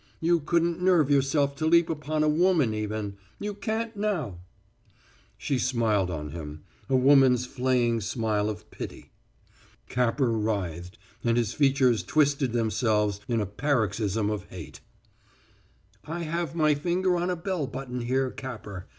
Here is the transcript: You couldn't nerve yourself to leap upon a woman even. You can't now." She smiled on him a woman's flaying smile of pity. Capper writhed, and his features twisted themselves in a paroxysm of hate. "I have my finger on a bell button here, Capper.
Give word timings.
You 0.19 0.39
couldn't 0.39 0.81
nerve 0.81 1.11
yourself 1.11 1.55
to 1.57 1.67
leap 1.67 1.87
upon 1.87 2.23
a 2.23 2.27
woman 2.27 2.73
even. 2.73 3.17
You 3.39 3.53
can't 3.53 3.95
now." 3.95 4.39
She 5.37 5.59
smiled 5.59 6.09
on 6.09 6.31
him 6.31 6.63
a 6.89 6.95
woman's 6.95 7.45
flaying 7.45 8.01
smile 8.01 8.49
of 8.49 8.67
pity. 8.71 9.11
Capper 9.89 10.31
writhed, 10.31 10.97
and 11.23 11.37
his 11.37 11.53
features 11.53 12.01
twisted 12.01 12.51
themselves 12.51 13.19
in 13.27 13.39
a 13.41 13.45
paroxysm 13.45 14.31
of 14.31 14.45
hate. 14.45 14.79
"I 16.03 16.21
have 16.23 16.55
my 16.55 16.73
finger 16.73 17.15
on 17.15 17.29
a 17.29 17.35
bell 17.35 17.67
button 17.67 18.01
here, 18.01 18.31
Capper. 18.31 18.87